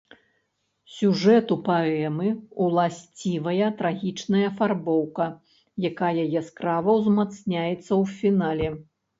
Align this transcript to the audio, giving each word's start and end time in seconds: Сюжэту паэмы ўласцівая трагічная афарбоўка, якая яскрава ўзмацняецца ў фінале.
Сюжэту 0.93 1.57
паэмы 1.67 2.29
ўласцівая 2.67 3.67
трагічная 3.81 4.43
афарбоўка, 4.51 5.27
якая 5.93 6.23
яскрава 6.43 6.91
ўзмацняецца 7.03 7.71
ў 7.77 8.03
фінале. 8.17 8.67